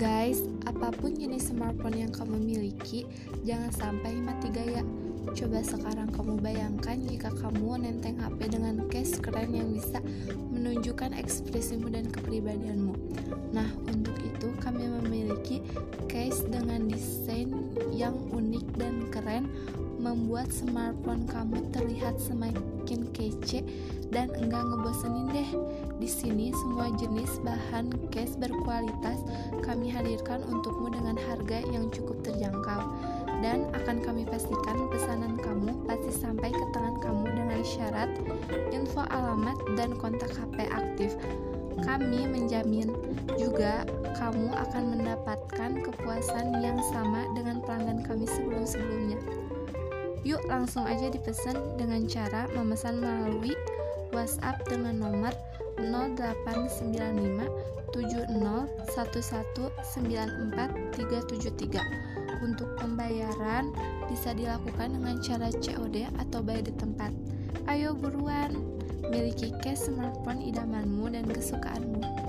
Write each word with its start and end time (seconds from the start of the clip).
Guys, 0.00 0.40
apa 0.64 0.96
pun 0.96 1.12
jenis 1.12 1.52
smartphone 1.52 2.00
yang 2.00 2.08
kamu 2.08 2.40
miliki, 2.40 3.04
jangan 3.44 3.68
sampai 3.68 4.16
mati 4.16 4.48
gaya. 4.48 4.80
Coba 5.36 5.60
sekarang 5.60 6.08
kamu 6.16 6.40
bayangkan 6.40 6.96
jika 7.04 7.28
kamu 7.36 7.84
nenteng 7.84 8.16
HP 8.16 8.48
dengan 8.48 8.88
case 8.88 9.20
keren 9.20 9.52
yang 9.52 9.68
bisa 9.76 10.00
menunjukkan 10.56 11.12
ekspresimu 11.20 11.92
dan 11.92 12.08
kepribadianmu. 12.08 12.96
Nah, 13.52 13.68
untuk 13.92 14.16
itu 14.24 14.48
kami 14.64 14.88
memiliki 14.88 15.60
case 16.08 16.48
dengan 16.48 16.88
desain 16.88 17.52
yang 17.92 18.16
unik 18.32 18.80
dan 18.80 19.04
keren 19.12 19.52
membuat 20.00 20.48
smartphone 20.48 21.28
kamu 21.28 21.60
terlihat 21.76 22.16
semakin 22.16 23.04
kece 23.12 23.60
dan 24.08 24.32
enggak 24.32 24.64
ngebosenin 24.64 25.28
deh. 25.28 25.39
Di 26.00 26.08
sini 26.08 26.48
semua 26.56 26.88
jenis 26.96 27.44
bahan 27.44 27.92
case 28.08 28.32
berkualitas 28.40 29.20
kami 29.60 29.92
hadirkan 29.92 30.40
untukmu 30.48 30.88
dengan 30.88 31.12
harga 31.28 31.60
yang 31.68 31.92
cukup 31.92 32.16
terjangkau 32.24 32.88
dan 33.44 33.68
akan 33.76 34.00
kami 34.00 34.24
pastikan 34.24 34.88
pesanan 34.88 35.36
kamu 35.36 35.76
pasti 35.84 36.08
sampai 36.24 36.48
ke 36.56 36.64
tangan 36.72 36.96
kamu 37.04 37.24
dengan 37.28 37.60
syarat 37.60 38.08
info 38.72 39.04
alamat 39.12 39.60
dan 39.76 39.92
kontak 40.00 40.32
HP 40.32 40.72
aktif. 40.72 41.20
Kami 41.84 42.24
menjamin 42.24 42.96
juga 43.36 43.84
kamu 44.16 44.56
akan 44.56 44.84
mendapatkan 44.96 45.84
kepuasan 45.84 46.64
yang 46.64 46.80
sama 46.92 47.28
dengan 47.36 47.60
pelanggan 47.60 48.00
kami 48.08 48.24
sebelum-sebelumnya. 48.24 49.20
Yuk 50.24 50.40
langsung 50.48 50.88
aja 50.88 51.12
dipesan 51.12 51.76
dengan 51.76 52.08
cara 52.08 52.48
memesan 52.56 53.04
melalui 53.04 53.52
WhatsApp 54.12 54.60
dengan 54.68 55.00
nomor 55.00 55.32
0895 55.88 57.70
Untuk 62.40 62.72
pembayaran 62.80 63.68
bisa 64.08 64.32
dilakukan 64.32 64.96
dengan 64.96 65.20
cara 65.20 65.52
COD 65.52 66.08
atau 66.16 66.40
bayar 66.40 66.64
di 66.64 66.74
tempat. 66.80 67.12
Ayo 67.68 67.92
buruan, 67.92 68.56
miliki 69.12 69.52
cash 69.60 69.92
smartphone 69.92 70.40
idamanmu 70.40 71.12
dan 71.12 71.28
kesukaanmu. 71.28 72.19